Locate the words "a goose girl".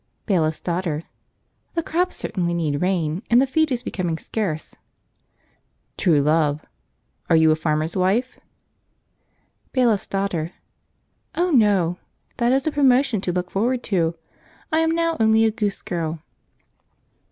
15.45-16.17